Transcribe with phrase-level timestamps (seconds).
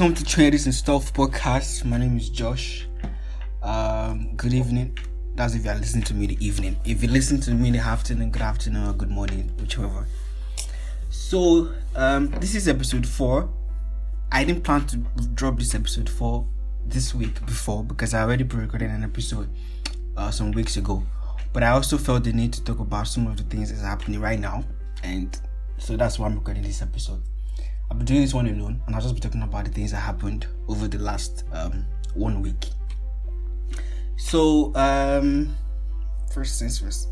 [0.00, 1.84] Welcome to Traders and Stuff podcast.
[1.84, 2.88] My name is Josh.
[3.62, 4.96] Um, good evening.
[5.34, 6.78] That's if you're listening to me the evening.
[6.86, 10.06] If you listen to me in the afternoon, good afternoon or good morning, whichever.
[11.10, 13.50] So, um, this is episode four.
[14.32, 14.96] I didn't plan to
[15.34, 16.46] drop this episode four
[16.86, 19.50] this week before because I already pre-recorded an episode
[20.16, 21.02] uh, some weeks ago.
[21.52, 24.18] But I also felt the need to talk about some of the things that's happening
[24.18, 24.64] right now,
[25.02, 25.38] and
[25.76, 27.20] so that's why I'm recording this episode.
[27.90, 29.98] I've been doing this one alone, and I'll just be talking about the things that
[29.98, 31.84] happened over the last um,
[32.14, 32.66] one week.
[34.16, 35.56] So, um,
[36.32, 37.08] first things first.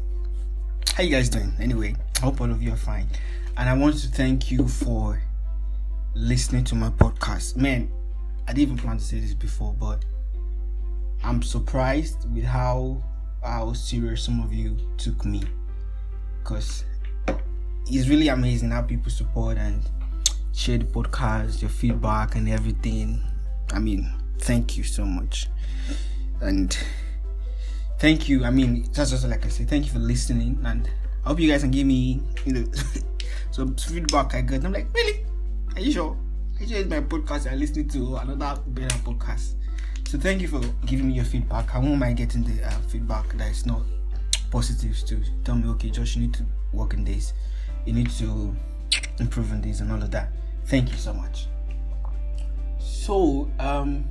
[0.94, 1.52] How you guys doing?
[1.58, 3.08] Anyway, I hope all of you are fine,
[3.56, 5.20] and I want to thank you for
[6.14, 7.56] listening to my podcast.
[7.56, 7.90] Man,
[8.46, 10.04] I didn't even plan to say this before, but
[11.24, 13.02] I'm surprised with how
[13.42, 15.42] how serious some of you took me,
[16.42, 16.84] because
[17.86, 19.82] it's really amazing how people support and
[20.58, 23.22] share the podcast, your feedback, and everything.
[23.72, 25.46] I mean, thank you so much.
[26.40, 26.76] And
[28.00, 28.44] thank you.
[28.44, 30.58] I mean, that's just like I said, thank you for listening.
[30.64, 30.90] And
[31.24, 32.64] I hope you guys can give me, you know,
[33.52, 34.64] some feedback I got.
[34.64, 35.24] I'm like, really?
[35.76, 36.18] Are you sure?
[36.60, 37.50] I just my podcast.
[37.50, 39.54] I listening to another better podcast.
[40.08, 41.72] So thank you for giving me your feedback.
[41.72, 43.82] I won't mind getting the uh, feedback that is not
[44.50, 47.32] positive to tell me, okay, Josh, you need to work in this.
[47.86, 48.56] You need to
[49.20, 50.32] improve on this and all of that.
[50.68, 51.46] Thank you so much.
[52.78, 54.04] So, um,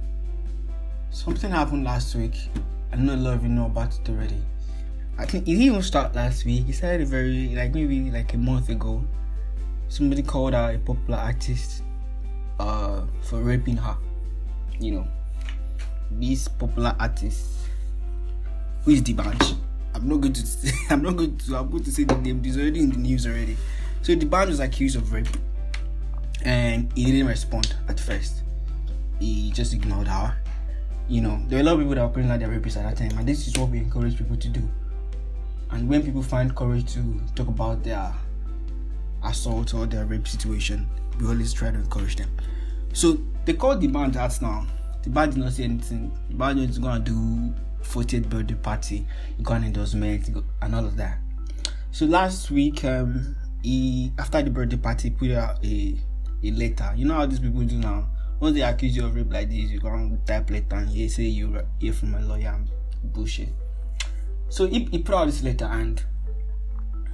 [1.12, 2.50] something happened last week.
[2.92, 4.42] I know a lot of you know about it already.
[5.20, 6.68] I think it didn't even start last week.
[6.68, 9.04] It started very like maybe like a month ago.
[9.88, 11.84] Somebody called out a popular artist
[12.60, 13.96] uh for raping her.
[14.80, 15.08] You know,
[16.10, 17.46] this popular artist
[18.84, 19.58] who is D'banj.
[19.94, 22.42] I'm not going to I'm not going to I'm going to say the name.
[22.44, 23.58] It's already in the news already.
[24.02, 25.28] So D'banj was accused of rape,
[26.43, 28.43] and he didn't respond at first.
[29.20, 30.36] He just ignored her.
[31.08, 32.83] You know, there were a lot of people that were calling like their rapists at
[32.83, 34.70] that time, and this is what we encourage people to do.
[35.71, 38.14] And when people find courage to talk about their
[39.23, 40.87] assault or their rape situation,
[41.20, 42.30] we always try to encourage them.
[42.93, 44.65] So they called D'banj out now.
[45.04, 46.11] D'banj did not say anything.
[46.30, 49.08] D'banj was gonna do 40th birthday party,
[49.42, 50.30] got an endorsement,
[50.61, 51.19] and all of that.
[51.92, 55.98] So last week, um, he after the birthday party put out a
[56.50, 56.94] a letter.
[56.96, 58.10] You know how these people do now.
[58.40, 61.10] Once they accuse you of rape like this, you go and type letter and you
[61.10, 62.70] say you hear from a lawyer and
[63.14, 63.50] bullshit.
[64.50, 66.04] So he, he put out this letter and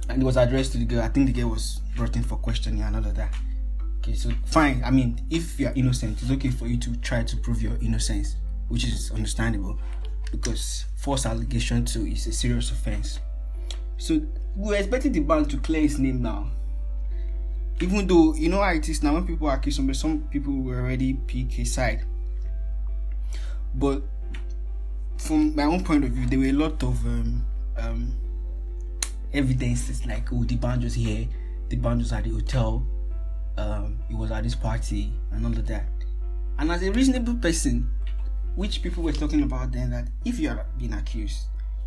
[0.08, 1.02] and it was addressed to the girl.
[1.02, 3.34] I think the girl was brought in for questioning and all of that.
[3.98, 4.82] Okay, so fine.
[4.84, 7.76] I mean, if you are innocent, it's okay for you to try to prove your
[7.80, 8.36] innocence,
[8.68, 9.78] which is understandable
[10.30, 13.20] because false allegation too is a serious offense.
[13.96, 14.20] So
[14.56, 16.50] we're expecting D'banj to clear his name now.
[17.80, 20.74] Even though you know how it is now when people accuse somebody, some people will
[20.74, 22.04] already pick his side.
[23.74, 24.02] But
[25.18, 27.44] from my own point of view, there were a lot of um,
[27.76, 28.16] um,
[29.32, 31.26] evidences like oh D'banj was here,
[31.68, 32.86] D'banj was at the hotel,
[33.56, 35.86] um, it was at this party and all of that.
[36.58, 37.90] And as a reasonable person,
[38.54, 41.38] which people were talking about then that if you are being accused,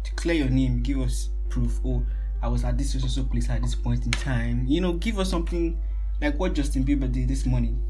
[0.03, 1.79] to clear your name, give us proof.
[1.85, 2.05] Oh,
[2.41, 4.65] I was at this social place at this point in time.
[4.67, 5.79] You know, give us something
[6.21, 7.81] like what Justin Bieber did this morning.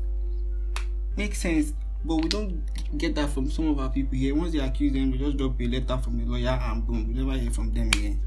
[1.16, 1.74] Makes sense,
[2.06, 2.64] but we don't
[2.98, 4.36] get that from some of our people here.
[4.36, 7.14] Once they accuse them, we just drop a letter from the lawyer and boom, we
[7.24, 8.22] never hear from them again.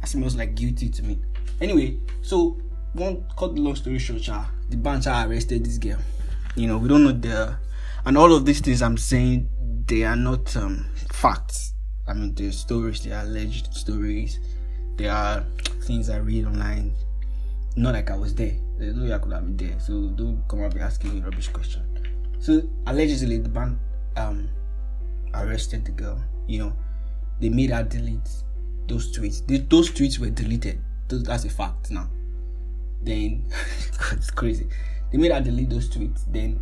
[0.00, 1.20] That smells like guilty to me.
[1.60, 2.58] Anyway, so
[2.92, 4.22] one cut the long story short,
[4.68, 5.98] D'banj arrested this girl.
[6.56, 7.56] You know, we don't know the
[8.04, 9.48] and all of these things I'm saying
[9.86, 11.74] they are not um, facts.
[12.08, 14.40] I mean, they're stories, they are alleged stories,
[15.00, 15.42] they are
[15.84, 16.92] things I read online.
[17.74, 18.54] Not like I was there.
[18.76, 19.80] There's no way I could have been there.
[19.80, 21.82] So don't come up and asking me rubbish question.
[22.38, 23.78] So allegedly, D'banj
[24.18, 24.48] um,
[25.32, 26.22] arrested the girl.
[26.46, 26.72] You know,
[27.40, 28.28] they made her delete
[28.88, 29.40] those tweets.
[29.70, 30.82] those tweets were deleted.
[31.08, 32.10] that's a fact now.
[33.02, 33.50] Then
[34.12, 34.68] it's crazy.
[35.12, 36.30] They made her delete those tweets.
[36.30, 36.60] Then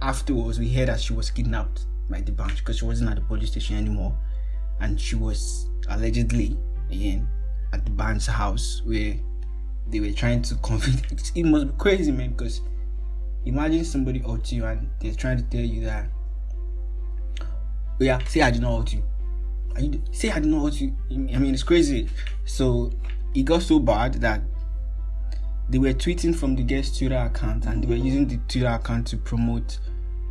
[0.00, 3.50] afterwards, we heard that she was kidnapped by D'banj because she wasn't at the police
[3.50, 4.16] station anymore,
[4.80, 6.56] and she was allegedly
[6.92, 7.26] in
[7.72, 9.14] at D'banj's house where
[9.88, 11.32] they were trying to convince.
[11.34, 12.60] It must be crazy, man, because
[13.44, 16.08] imagine somebody out to you and they're trying to tell you that.
[17.40, 19.02] Oh yeah, say I did not hurt you.
[19.78, 20.94] you say I did not hurt you.
[21.10, 22.08] I mean, it's crazy.
[22.44, 22.90] So
[23.34, 24.42] it got so bad that
[25.68, 29.06] they were tweeting from the guest Twitter account and they were using the Twitter account
[29.08, 29.78] to promote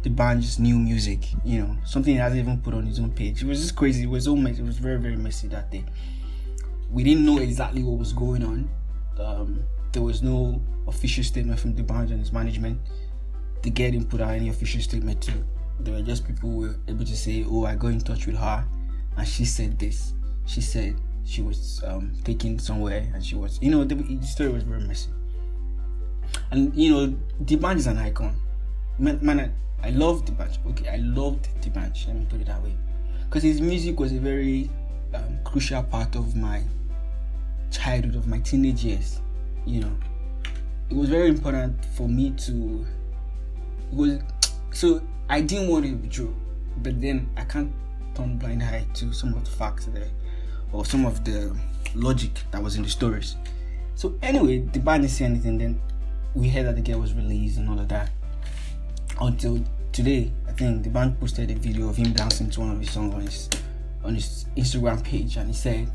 [0.04, 1.28] D'banj's new music.
[1.46, 3.44] You know, something he hasn't even put on his own page.
[3.44, 4.04] It was just crazy.
[4.04, 4.62] It was so messy.
[4.62, 5.86] It was very very messy that day.
[6.92, 8.70] We didn't know exactly what was going on.
[9.20, 12.80] Um, there was no official statement from D'banj and his management.
[13.62, 15.44] the girl didn't put out any official statement too.
[15.80, 18.38] There were just people who were able to say, "Oh, I got in touch with
[18.38, 18.66] her,
[19.18, 20.14] and she said this.
[20.46, 20.96] She said
[21.26, 24.82] she was um, taken somewhere, and she was, you know, the, the story was very
[24.82, 25.10] messy.
[26.52, 27.08] And you know,
[27.44, 28.36] D'banj is an icon.
[28.98, 29.52] Man, man
[29.84, 30.66] I, I love D'banj.
[30.72, 32.08] Okay, I loved D'banj.
[32.08, 32.76] Let me put it that way,
[33.26, 34.70] because his music was a very
[35.14, 36.62] um, crucial part of my
[37.72, 39.22] childhood, of my teenage years.
[39.66, 39.96] You know,
[40.90, 42.86] it was very important for me to.
[43.92, 44.20] It was
[44.72, 46.30] so I didn't want to withdraw,
[46.78, 47.72] but then I can't
[48.16, 50.10] turn blind eye to some of the facts there
[50.72, 51.56] or some of the
[51.96, 53.36] logic that was in the stories.
[53.96, 55.58] So anyway, D'banj didn't say anything.
[55.58, 55.82] Then
[56.34, 58.12] we heard that the girl was released and all of that.
[59.20, 62.92] Until today, I think D'banj posted a video of him dancing to one of his
[62.92, 63.50] songs on his
[64.04, 65.92] on his Instagram page, and he said,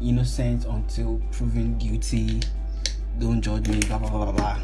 [0.00, 2.40] "Innocent until proven guilty.
[3.18, 4.58] Don't judge me." Blah blah blah blah.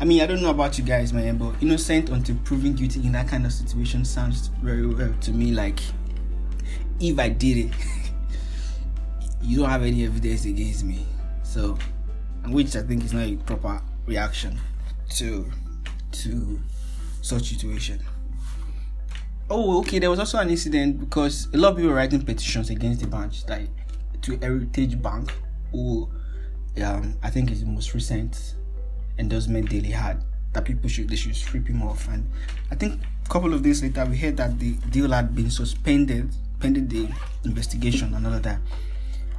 [0.00, 3.12] I mean, I don't know about you guys, man, but innocent until proven guilty in
[3.12, 5.80] that kind of situation sounds very well to me like
[7.00, 7.72] if I did it.
[9.42, 11.06] you don't have any evidence against me.
[11.42, 11.78] So,
[12.46, 14.58] which I think is not a proper reaction
[15.16, 15.50] to
[16.12, 16.60] to
[17.22, 18.00] such situation.
[19.48, 19.98] Oh, okay.
[20.00, 23.48] There was also an incident because a lot of people were writing petitions against D'banj,
[23.48, 23.68] like
[24.22, 25.32] to Heritage Bank,
[25.72, 26.08] who
[26.84, 28.54] um, I think is the most recent
[29.18, 30.24] endorsement he had.
[30.52, 32.26] That people should they should strip him off, and
[32.70, 36.34] I think a couple of days later we heard that the deal had been suspended
[36.60, 37.08] pending the
[37.44, 38.60] investigation and all of that.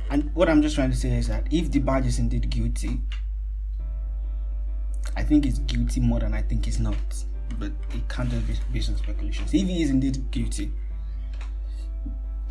[0.09, 3.01] And what I'm just trying to say is that if D'banj is indeed guilty,
[5.15, 6.95] I think he's guilty more than I think he's not.
[7.59, 9.53] But it can't be based on speculations.
[9.53, 10.71] If he is indeed guilty,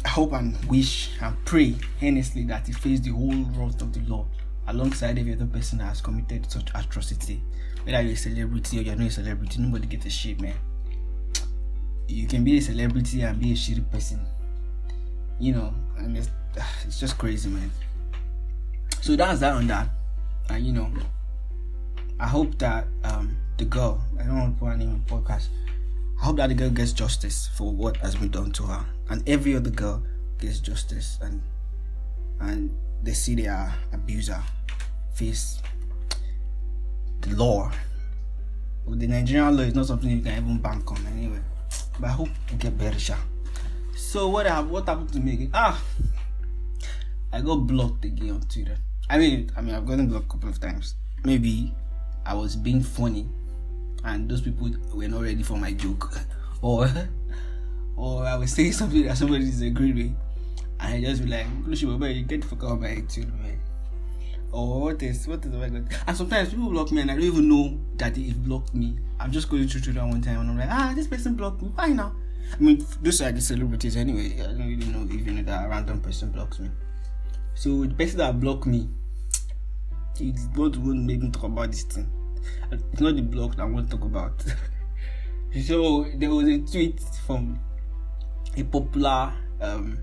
[0.07, 3.99] I hope and wish and pray earnestly that he faces the whole wrath of the
[4.09, 4.25] law
[4.69, 7.43] alongside every other person that has committed such atrocity.
[7.83, 10.55] Whether you're a celebrity or you're not a celebrity, nobody gets a shit, man.
[12.07, 14.25] You can be a celebrity and be a shitty person.
[15.41, 16.31] You know, and it's
[16.85, 17.73] it's just crazy, man.
[19.01, 19.89] So that's that on that.
[20.51, 20.89] And you know,
[22.21, 25.49] I hope that um, the girl, I don't want to put her name in podcast.
[26.21, 29.27] I hope that the girl gets justice for what has been done to her, and
[29.29, 30.03] every other girl
[30.39, 31.43] gets justice, and
[32.41, 32.71] and
[33.03, 34.43] they see their abuser
[35.15, 35.61] face
[37.21, 37.71] the law.
[38.87, 41.41] But the Nigerian law, is not something you can even bank on anyway.
[41.99, 43.17] But I hope you get better, sha.
[43.97, 45.33] So what have what happened to me?
[45.33, 45.51] Again?
[45.55, 45.83] Ah,
[47.33, 48.77] I got blocked again on Twitter.
[49.09, 50.95] I mean, I mean, I've gotten blocked a couple of times.
[51.25, 51.75] Maybe
[52.25, 53.29] I was being funny,
[54.07, 56.11] and those people were not ready for my joke,
[56.63, 56.89] or
[57.97, 60.15] or I was saying something that somebody disagreed with,
[60.81, 61.47] and I just be like,
[62.17, 63.61] you get the fuck out of my head, too, man."
[64.53, 65.89] Or what is what is my god?
[66.07, 68.97] And sometimes people block me, and I don't even know that they blocked me.
[69.19, 71.69] I'm just going through Twitter one time, and I'm like, ah, this person blocked me.
[71.75, 72.15] Why now?
[72.53, 74.41] I mean, those are the celebrities anyway.
[74.41, 76.71] I don't really know even if that a random person blocks me.
[77.55, 78.89] So the person that blocked me,
[80.21, 82.09] it's not what make me talk about this thing.
[82.73, 84.45] It's not the block that I want to talk about.
[85.65, 87.59] so there was a tweet from
[88.57, 89.99] a popular um,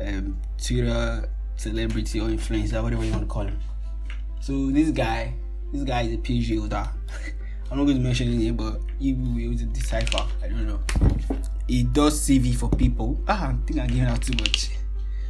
[0.00, 3.58] um, Twitter celebrity or influencer, whatever you want to call him.
[4.40, 5.34] So this guy,
[5.72, 6.88] this guy is a PhD holder.
[7.70, 10.24] I'm not going to mention his name, but he was a decipher.
[10.42, 10.80] I don't know.
[11.66, 13.18] He does CV for people.
[13.26, 14.70] Ah, I think I'm giving out too much.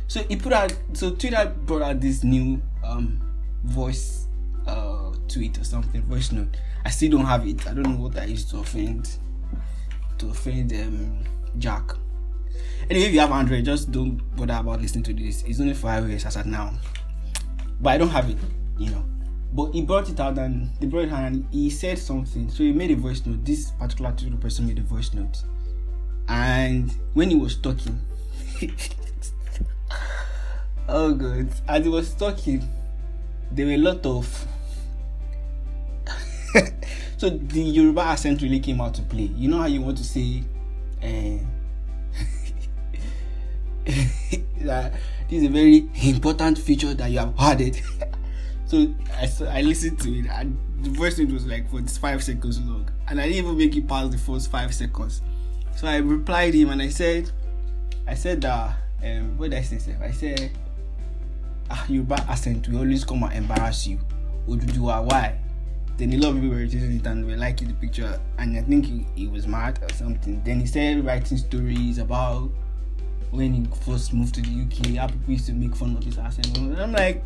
[0.08, 3.18] So he put out so Twitter brought out this new um
[3.64, 4.26] voice
[4.66, 4.91] uh
[5.32, 6.56] tweet or something, voice note.
[6.84, 7.66] I still don't have it.
[7.66, 9.08] I don't know what I used to offend
[10.18, 11.24] to offend um
[11.58, 11.92] Jack.
[12.90, 15.42] Anyway, if you have Android, just don't bother about listening to this.
[15.44, 16.72] It's only five years as at now.
[17.80, 18.38] But I don't have it,
[18.78, 19.04] you know.
[19.52, 22.48] But he brought it out and they brought it out and he said something.
[22.50, 23.44] So he made a voice note.
[23.44, 25.42] This particular person made a voice note.
[26.28, 28.00] And when he was talking,
[30.88, 31.48] Oh god.
[31.68, 32.68] As he was talking,
[33.50, 34.46] there were a lot of
[37.22, 39.30] so the Yoruba accent really came out to play.
[39.36, 40.42] You know how you want to say
[41.00, 41.38] uh,
[44.62, 44.92] that
[45.30, 47.80] this is a very important feature that you have added.
[48.66, 52.58] so I, I listened to it and the voice note was like for five seconds
[52.62, 55.22] long and I didn't even make it past the first five seconds.
[55.76, 57.30] So I replied him and I said
[58.08, 58.74] I said that
[59.04, 59.94] um, what did I say?
[60.02, 60.50] I said
[61.70, 64.00] ah, Yoruba accent will always come and embarrass you.
[64.48, 65.38] Oduduwa, why?
[65.98, 68.86] Then a lot of people were it and were liking the picture, and I think
[68.86, 70.42] he, he was mad or something.
[70.42, 72.50] Then he started writing stories about
[73.30, 76.18] when he first moved to the UK, how people used to make fun of his
[76.18, 76.56] accent.
[76.58, 77.22] And I'm like,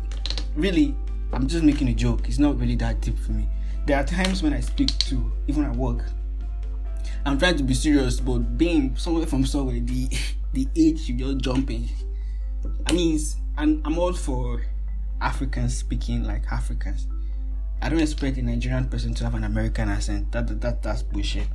[0.55, 0.95] really,
[1.33, 2.27] I'm just making a joke.
[2.27, 3.47] It's not really that deep for me.
[3.85, 6.03] There are times when I speak to, even at work,
[7.25, 10.09] I'm trying to be serious, but being somewhere from somewhere, the
[10.53, 11.87] the age you just jump in.
[12.85, 13.19] I mean,
[13.57, 14.63] and I'm all for
[15.21, 17.07] Africans speaking like Africans.
[17.81, 20.31] I don't expect a Nigerian person to have an American accent.
[20.31, 21.47] That, that, that that's bullshit.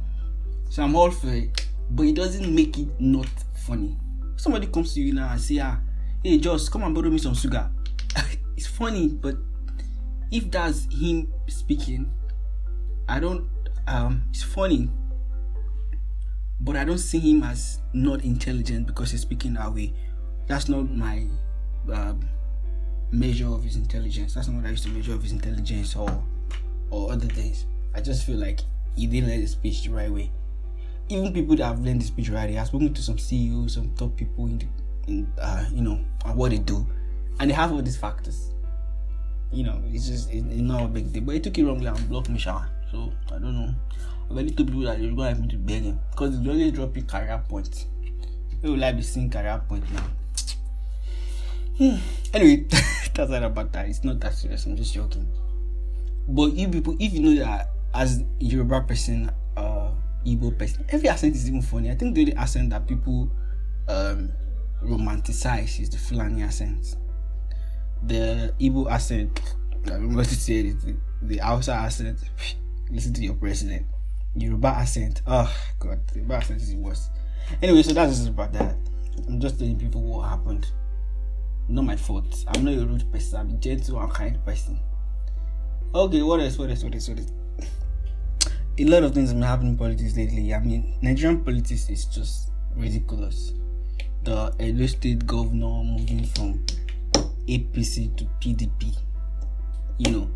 [0.70, 3.98] So I'm all for it, but it doesn't make it not funny.
[4.36, 5.78] Somebody comes to you now and say, "Ah,
[6.22, 7.70] hey, just come and borrow me some sugar."
[8.56, 9.36] it's funny, but
[10.30, 12.10] if that's him speaking,
[13.08, 13.48] I don't.
[13.86, 14.88] Um, it's funny,
[16.60, 19.92] but I don't see him as not intelligent because he's speaking that way.
[20.46, 21.26] That's not my
[21.92, 22.14] uh,
[23.12, 24.34] measure of his intelligence.
[24.34, 26.24] That's not what I used to measure of his intelligence or
[26.90, 27.66] or other things.
[27.94, 28.60] I just feel like
[28.96, 30.30] he didn't learn the speech the right way.
[31.08, 34.16] Even people that have learned the speech right, I've spoken to some CEOs, some top
[34.16, 34.66] people in, the,
[35.08, 36.00] in uh, you know,
[36.34, 36.86] what they do,
[37.38, 38.50] and they have all these factors.
[39.52, 41.22] You know, it's just it's not a big deal.
[41.22, 42.38] But he took it wrongly and blocked me.
[42.38, 43.74] So I don't know.
[44.24, 47.06] I've already told people that they're going to to beg him because he's always dropping
[47.06, 47.86] career points.
[48.60, 50.04] Where will I be seeing career point now?
[51.76, 51.96] Hmm.
[52.32, 52.66] Anyway,
[53.14, 53.88] that's not about that.
[53.88, 54.66] It's not that serious.
[54.66, 55.26] I'm just joking.
[56.28, 59.90] But you people, if you know that as Yoruba person, uh,
[60.24, 61.90] Igbo person, every accent is even funny.
[61.90, 63.30] I think the only accent that people
[63.88, 64.30] um
[64.82, 66.96] romanticize is the Fulani accent.
[68.04, 69.40] The Igbo accent,
[69.86, 72.18] I'm going to say it, the, the Hausa accent.
[72.90, 73.86] Listen to your president.
[74.36, 75.22] Yoruba accent.
[75.26, 77.10] Oh god, the Yoruba accent is the worst.
[77.60, 78.76] Anyway, so that's just about that.
[79.28, 80.66] I'm just telling people what happened
[81.72, 82.44] not my fault.
[82.48, 83.40] I'm not a rude person.
[83.40, 84.78] I'm a gentle and kind person.
[85.94, 86.58] Okay, what else?
[86.58, 86.84] What else?
[86.84, 87.08] What else?
[87.08, 87.32] What else?
[88.78, 90.54] A lot of things have been happening in politics lately.
[90.54, 93.52] I mean, Nigerian politics is just ridiculous.
[94.24, 96.64] The Edo State governor moving from
[97.46, 98.96] APC to PDP.
[99.98, 100.30] You know,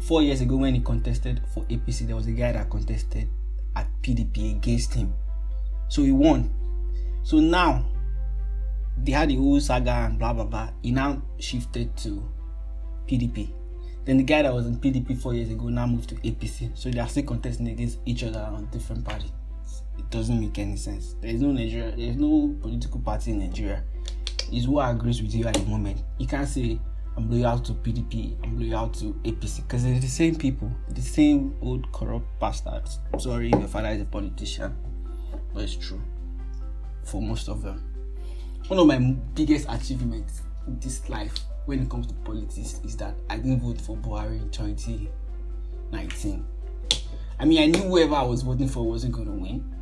[0.00, 3.28] four years ago when he contested for APC, there was a guy that contested
[3.74, 5.12] at PDP against him.
[5.88, 6.50] So he won.
[7.22, 7.84] So now
[9.04, 10.70] they had the whole saga and blah blah blah.
[10.82, 12.26] He now shifted to
[13.06, 13.52] PDP.
[14.04, 16.76] Then the guy that was in PDP four years ago now moved to APC.
[16.76, 19.32] So they are still contesting against each other on different parties.
[19.98, 21.16] It doesn't make any sense.
[21.20, 21.90] There is no Nigeria.
[21.94, 23.82] There is no political party in Nigeria.
[24.52, 26.02] Is who agrees with you at the moment.
[26.18, 26.78] You can't say
[27.16, 28.36] I'm loyal to PDP.
[28.44, 32.98] I'm loyal to APC because they're the same people, the same old corrupt bastards.
[33.18, 34.74] Sorry, your father is a politician,
[35.52, 36.02] but it's true
[37.04, 37.93] for most of them
[38.68, 38.98] one of my
[39.34, 41.34] biggest achievements in this life
[41.66, 46.46] when it comes to politics is that I didn't vote for Buhari in 2019.
[47.38, 49.74] I mean, I knew whoever I was voting for wasn't going to win.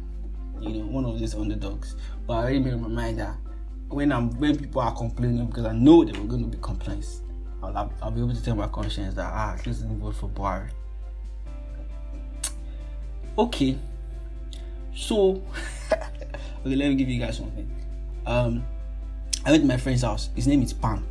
[0.61, 1.97] You know, one of these underdogs.
[2.27, 3.37] But I already made my mind that
[3.89, 7.23] when I'm when people are complaining because I know there were going to be complaints,
[7.63, 10.17] I'll, I'll be able to tell my conscience that ah, at least I didn't vote
[10.17, 10.71] for Buhari.
[13.39, 13.79] Okay,
[14.95, 15.43] so
[15.93, 17.82] okay, let me give you guys something.
[18.27, 18.65] Um,
[19.45, 20.31] I went to my friend's house.
[20.35, 21.05] His name is Pan.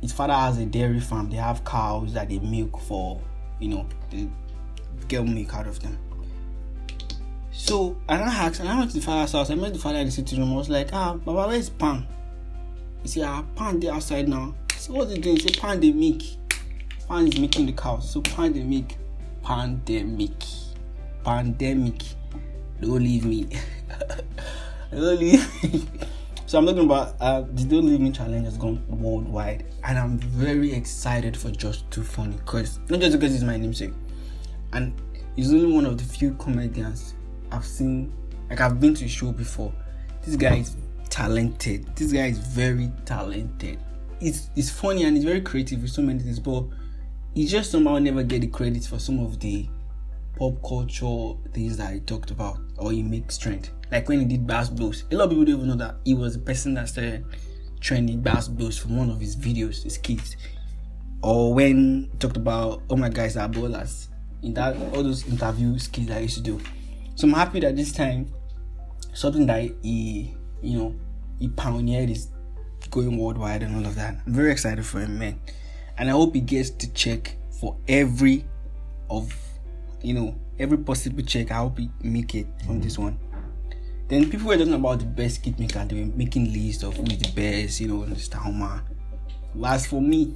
[0.00, 1.30] His father has a dairy farm.
[1.30, 3.20] They have cows that they milk for,
[3.58, 4.28] you know, they
[5.08, 5.98] get milk out of them.
[7.50, 9.50] So I asked, and I went to the father's house.
[9.50, 10.52] I met the father in the sitting room.
[10.52, 12.06] I was like, ah, Baba, where's Pan?
[13.02, 14.54] He said, ah, Pan they outside now.
[14.76, 15.36] So what's he doing?
[15.36, 16.22] He said, Pan they milk.
[17.08, 18.10] Pan is making the cows.
[18.10, 18.92] So Pan they milk.
[19.42, 20.32] Pandemic.
[21.24, 22.02] Pandemic.
[22.80, 23.48] Don't leave me.
[24.94, 25.42] Me.
[26.46, 30.18] So I'm talking about uh, the Don't Leave Me challenge has gone worldwide, and I'm
[30.18, 33.92] very excited for Josh2funny because not just because he's my namesake,
[34.74, 34.92] and
[35.36, 37.14] he's only one of the few comedians
[37.50, 38.12] I've seen.
[38.50, 39.72] Like I've been to a show before.
[40.22, 40.76] This guy is
[41.08, 41.86] talented.
[41.96, 43.78] This guy is very talented.
[44.20, 46.66] It's it's funny and he's very creative with so many things, but
[47.34, 49.66] he just somehow never get the credit for some of the
[50.36, 53.70] pop culture things that he talked about or he makes trend.
[53.94, 55.04] Like when he did bass blows.
[55.12, 57.24] A lot of people don't even know that he was the person that started
[57.78, 60.36] trending bass blows from one of his videos, his kids.
[61.22, 64.08] Or when he talked about oh my guys are ballers
[64.42, 66.60] in that all those interview skills I used to do.
[67.14, 68.34] So I'm happy that this time
[69.12, 70.94] something that he you know
[71.38, 72.30] he pioneered is
[72.90, 74.16] going worldwide and all of that.
[74.26, 75.38] I'm very excited for him, man.
[75.98, 78.44] And I hope he gets to check for every
[79.08, 79.32] of
[80.02, 81.52] you know, every possible check.
[81.52, 83.20] I hope he make it on this one.
[84.08, 85.84] Then people were talking about the best kit maker.
[85.84, 88.82] They were making lists of who is the best, you know, Stahoma.
[89.64, 90.34] As for me,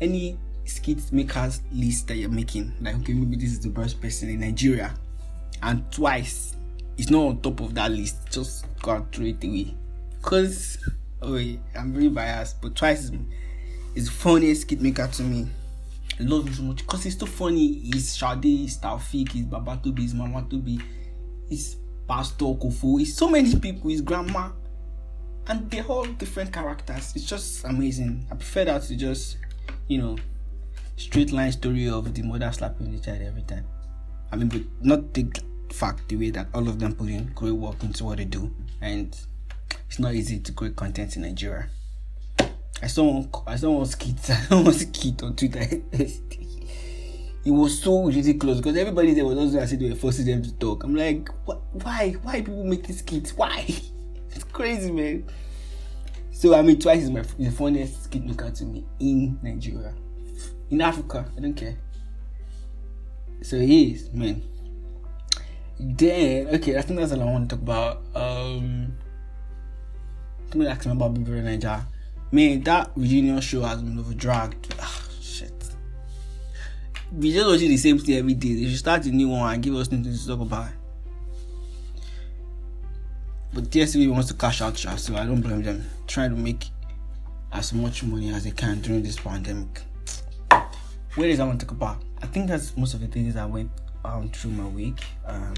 [0.00, 4.28] any skit makers list that you're making, like okay, maybe this is the best person
[4.28, 4.94] in Nigeria,
[5.62, 6.54] and Twyse
[7.00, 9.74] it's not on top of that list, just go and throw it away.
[10.20, 10.76] Cause
[11.22, 11.34] oh,
[11.74, 13.12] I'm very biased, but Twyse is,
[13.94, 15.48] is the funniest skit maker to me.
[16.18, 17.72] I love him so much because he's so funny.
[17.78, 20.82] He's Sade, he's Taufik, he's Babatobi, he's Mamatobi.
[21.48, 21.76] his
[22.10, 24.50] pastor Kofu, his so many people, his grandma,
[25.46, 27.12] and they're all different characters.
[27.14, 28.26] It's just amazing.
[28.32, 29.36] I prefer that to just,
[29.86, 30.18] you know,
[30.96, 33.64] straight line story of the mother slapping the child every time.
[34.32, 35.30] I mean, but not the
[35.72, 38.52] fact the way that all of them put in great work into what they do,
[38.80, 39.16] and
[39.86, 41.68] it's not easy to create content in Nigeria.
[42.82, 45.64] I saw one, I saw one skit, I saw one skit on Twitter.
[47.44, 50.52] it was so ridiculous because everybody there was also as they were forcing them to
[50.54, 50.84] talk.
[50.84, 51.60] I'm like, what?
[51.72, 52.12] Why?
[52.22, 53.30] Why people make these skit?
[53.36, 53.64] Why?
[54.30, 55.24] it's crazy, man.
[56.32, 59.94] So I mean, Twyse is my the funniest skit looker to me in Nigeria,
[60.70, 61.30] in Africa.
[61.36, 61.76] I don't care.
[63.42, 64.42] So he is, man.
[65.78, 68.02] Then okay, I think that's all I want to talk about.
[68.14, 68.96] Um,
[70.48, 71.86] let me ask me about Big Brother Nigeria.
[72.32, 74.74] Man, that reunion show has been overdragged.
[77.12, 78.54] We just watching the same thing every day.
[78.54, 80.68] They should start a new one and give us something to talk about.
[83.52, 85.84] But DStv wants to cash out, so I don't blame them.
[86.06, 86.70] Trying to make
[87.52, 89.82] as much money as they can during this pandemic.
[91.16, 92.02] What is I want to talk about?
[92.22, 93.72] I think that's most of the things I went
[94.04, 95.02] um, through my week.
[95.26, 95.54] Um,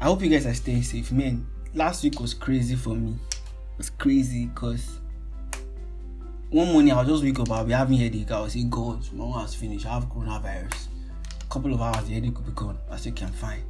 [0.00, 1.12] I hope you guys are staying safe.
[1.12, 3.18] Man, last week was crazy for me.
[3.32, 5.00] It was crazy because
[6.50, 8.30] one morning I was just wake up, I'll be having headache.
[8.30, 9.84] I was saying, God, my one has finished.
[9.86, 10.88] I have coronavirus.
[11.42, 12.78] A couple of hours, the headache could be gone.
[12.90, 13.62] I said, okay, I'm fine.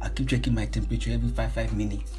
[0.00, 2.12] I keep checking my temperature every five five minutes.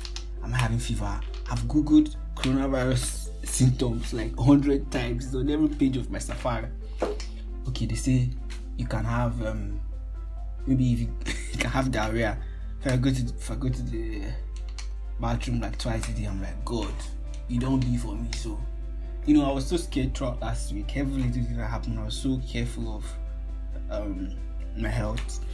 [0.44, 1.20] I'm having fever.
[1.50, 5.34] I've googled coronavirus symptoms like hundred times.
[5.34, 6.68] On every page of my Safari.
[7.68, 8.30] Okay, they say
[8.78, 9.80] you can have um
[10.66, 11.14] maybe if you,
[11.54, 12.38] you can have diarrhea.
[12.82, 14.24] If I go to if I go to the
[15.20, 16.94] bathroom like twice a day, I'm like, God,
[17.48, 18.30] you don't be for me.
[18.36, 18.60] So,
[19.28, 20.96] you know, I was so scared throughout last week.
[20.96, 23.06] Every little thing that happened, I was so careful of
[23.92, 24.32] um
[24.78, 25.46] my health.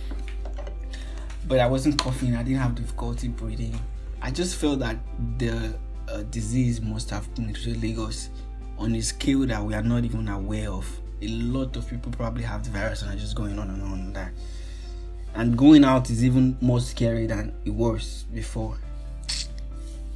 [1.47, 2.35] But I wasn't coughing.
[2.35, 3.77] I didn't have difficulty breathing.
[4.21, 4.97] I just felt that
[5.37, 5.73] the
[6.07, 8.29] uh, disease must have penetrated Lagos
[8.77, 10.87] on a scale that we are not even aware of.
[11.21, 13.93] A lot of people probably have the virus and are just going on and on
[13.93, 14.31] and that.
[15.35, 18.77] And going out is even more scary than it was before.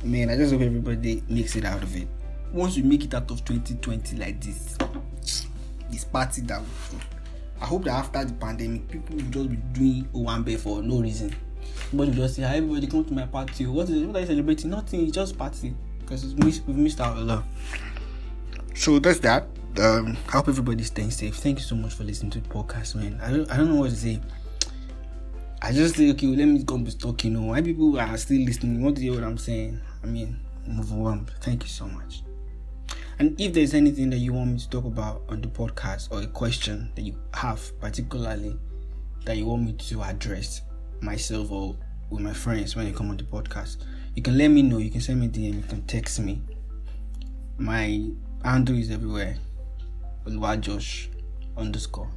[0.04, 2.08] Man, I just hope everybody makes it out of it.
[2.52, 4.78] Once we make it out of 2020 like this,
[5.90, 6.62] this party that
[7.60, 11.36] I hope that after the pandemic, people will just be doing Owambe for no reason.
[11.92, 13.66] But you just say, Hi, everybody, come to my party.
[13.66, 14.06] What is it?
[14.06, 14.70] What are you celebrating?
[14.70, 15.74] Nothing, it's just party.
[16.00, 17.44] Because we've missed out a lot.
[18.76, 19.48] So that's that.
[19.80, 21.36] Um, I hope everybody's staying safe.
[21.36, 23.20] Thank you so much for listening to the podcast, man.
[23.22, 24.22] I don't, I don't know what to say.
[25.62, 27.34] I just say, okay, well, let me go be talking.
[27.34, 28.82] You know, why people are still listening?
[28.82, 29.80] Want to hear what I'm saying?
[30.04, 31.32] I mean, I'm overwhelmed.
[31.42, 32.22] Thank you so much.
[33.20, 36.22] And if there's anything that you want me to talk about on the podcast or
[36.22, 38.56] a question that you have particularly
[39.26, 40.62] that you want me to address
[41.02, 41.76] myself or
[42.10, 43.78] with my friends when you come on the podcast,
[44.16, 44.78] you can let me know.
[44.78, 45.56] You can send me DM.
[45.56, 46.42] You can text me.
[47.58, 48.10] My
[48.44, 49.38] handle is everywhere.
[50.60, 51.10] Josh
[51.58, 52.10] underscore.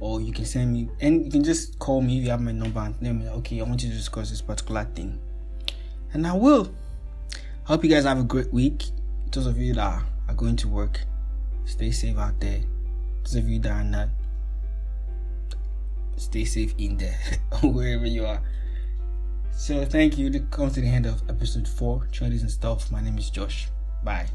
[0.00, 2.52] Or you can send me and you can just call me if you have my
[2.52, 5.20] number and tell me okay, I want you to discuss this particular thing.
[6.12, 6.72] And I will.
[7.34, 8.84] I hope you guys have a great week.
[9.30, 11.00] Those of you that are going to work,
[11.64, 12.60] stay safe out there.
[13.24, 14.08] Those of you that are not,
[16.16, 17.18] stay safe in there,
[17.62, 18.42] wherever you are.
[19.56, 20.30] So thank you.
[20.30, 22.90] To come to the end of episode four, Traders and stuff.
[22.90, 23.68] My name is Josh.
[24.02, 24.26] Bye.